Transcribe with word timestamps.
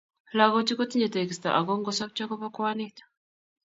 Lagochu 0.37 0.73
kotinyei 0.79 1.13
tegisto 1.15 1.49
ako 1.59 1.71
ngosobcho 1.81 2.23
kobo 2.29 2.47
kwanit 2.55 2.95